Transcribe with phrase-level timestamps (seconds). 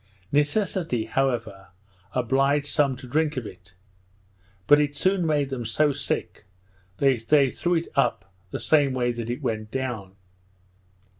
[0.31, 1.67] Necessity, however,
[2.13, 3.75] obliged some to drink of it;
[4.65, 6.45] but it soon made them so sick,
[6.97, 10.15] that they threw it up the same way that it went down.